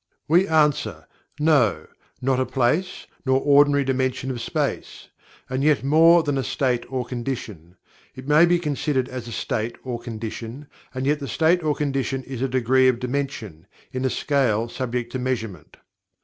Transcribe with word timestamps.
We 0.27 0.47
answer: 0.47 1.05
"No, 1.39 1.85
not 2.23 2.39
a 2.39 2.45
place, 2.47 3.05
nor 3.23 3.39
ordinary 3.39 3.83
dimension 3.83 4.31
of 4.31 4.41
space; 4.41 5.09
and 5.47 5.63
yet 5.63 5.83
more 5.83 6.23
than 6.23 6.39
a 6.39 6.43
state 6.43 6.87
or 6.91 7.05
condition. 7.05 7.75
It 8.15 8.27
may 8.27 8.47
be 8.47 8.57
considered 8.57 9.07
as 9.09 9.27
a 9.27 9.31
state 9.31 9.75
or 9.83 9.99
condition, 9.99 10.65
and 10.95 11.05
yet 11.05 11.19
the 11.19 11.27
state 11.27 11.61
or 11.61 11.75
condition 11.75 12.23
is 12.23 12.41
a 12.41 12.47
degree 12.49 12.87
of 12.87 12.97
dimension, 12.99 13.67
in 13.91 14.03
a 14.03 14.09
scale 14.09 14.67
subject 14.69 15.11
to 15.11 15.19
measurement." 15.19 15.77